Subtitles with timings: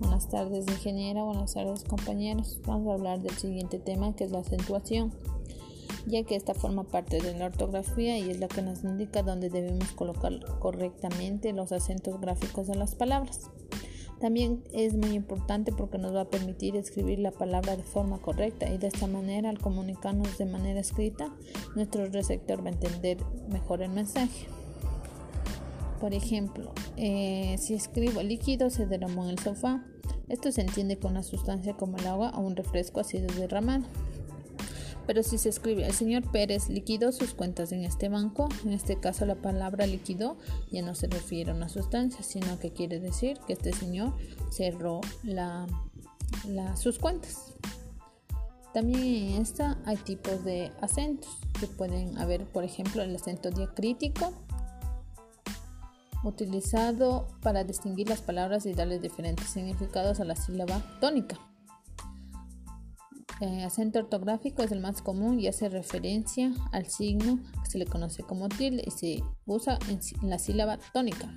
[0.00, 2.60] Buenas tardes ingeniera, buenas tardes compañeros.
[2.66, 5.12] Vamos a hablar del siguiente tema que es la acentuación,
[6.06, 9.48] ya que esta forma parte de la ortografía y es la que nos indica dónde
[9.48, 13.50] debemos colocar correctamente los acentos gráficos de las palabras.
[14.20, 18.70] También es muy importante porque nos va a permitir escribir la palabra de forma correcta
[18.72, 21.34] y de esta manera al comunicarnos de manera escrita
[21.74, 23.18] nuestro receptor va a entender
[23.50, 24.46] mejor el mensaje.
[26.00, 29.84] Por ejemplo, eh, si escribo líquido se derramó en el sofá,
[30.28, 33.84] esto se entiende con una sustancia como el agua o un refresco ha sido derramado.
[35.06, 38.98] Pero si se escribe el señor Pérez liquidó sus cuentas en este banco, en este
[38.98, 40.38] caso la palabra liquidó
[40.70, 44.14] ya no se refiere a una sustancia, sino que quiere decir que este señor
[44.50, 45.00] cerró
[46.76, 47.54] sus cuentas.
[48.72, 51.30] También en esta hay tipos de acentos
[51.60, 54.32] que pueden haber, por ejemplo, el acento diacrítico,
[56.24, 61.38] utilizado para distinguir las palabras y darles diferentes significados a la sílaba tónica.
[63.40, 67.86] Eh, acento ortográfico es el más común y hace referencia al signo que se le
[67.86, 71.32] conoce como tilde y se usa en la sílaba tónica.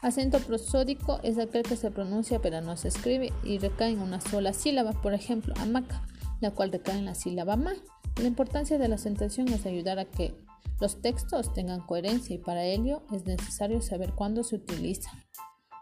[0.00, 4.20] Acento prosódico es aquel que se pronuncia pero no se escribe y recae en una
[4.20, 6.06] sola sílaba, por ejemplo, hamaca,
[6.40, 7.72] la cual recae en la sílaba ma.
[8.16, 10.34] La importancia de la acentuación es ayudar a que
[10.80, 15.10] los textos tengan coherencia y para ello es necesario saber cuándo se utiliza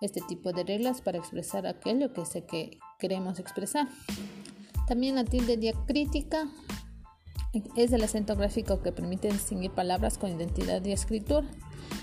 [0.01, 3.89] este tipo de reglas para expresar aquello que sé que queremos expresar.
[4.87, 6.49] También la tilde diacrítica
[7.77, 11.47] es el acento gráfico que permite distinguir palabras con identidad de escritura.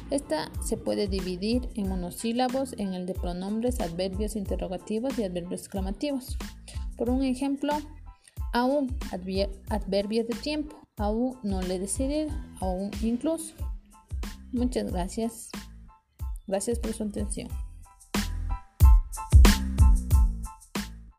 [0.09, 6.37] Esta se puede dividir en monosílabos en el de pronombres, adverbios interrogativos y adverbios exclamativos.
[6.97, 7.73] Por un ejemplo,
[8.53, 8.97] aún,
[9.69, 12.27] adverbio de tiempo, aún no le he
[12.59, 13.53] aún incluso.
[14.51, 15.49] Muchas gracias.
[16.47, 17.47] Gracias por su atención.